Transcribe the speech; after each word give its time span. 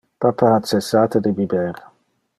Papa 0.23 0.45
ha 0.53 0.61
cessate 0.71 1.21
de 1.27 1.35
biber. 1.41 1.69